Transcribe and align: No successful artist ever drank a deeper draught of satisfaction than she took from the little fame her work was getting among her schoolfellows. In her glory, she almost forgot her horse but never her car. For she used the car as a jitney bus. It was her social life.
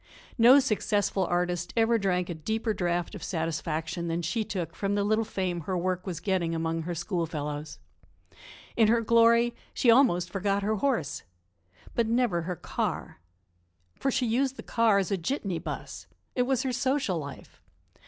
No 0.39 0.57
successful 0.59 1.25
artist 1.27 1.73
ever 1.77 1.99
drank 1.99 2.27
a 2.27 2.33
deeper 2.33 2.73
draught 2.73 3.13
of 3.13 3.21
satisfaction 3.23 4.07
than 4.07 4.23
she 4.23 4.43
took 4.43 4.75
from 4.75 4.95
the 4.95 5.03
little 5.03 5.23
fame 5.23 5.59
her 5.61 5.77
work 5.77 6.07
was 6.07 6.19
getting 6.19 6.55
among 6.55 6.81
her 6.81 6.95
schoolfellows. 6.95 7.77
In 8.75 8.87
her 8.87 9.01
glory, 9.01 9.53
she 9.75 9.91
almost 9.91 10.31
forgot 10.31 10.63
her 10.63 10.77
horse 10.77 11.21
but 11.93 12.07
never 12.07 12.41
her 12.41 12.55
car. 12.55 13.19
For 13.93 14.09
she 14.09 14.25
used 14.25 14.55
the 14.57 14.63
car 14.63 14.97
as 14.97 15.11
a 15.11 15.17
jitney 15.17 15.59
bus. 15.59 16.07
It 16.33 16.47
was 16.47 16.63
her 16.63 16.73
social 16.73 17.19
life. 17.19 17.61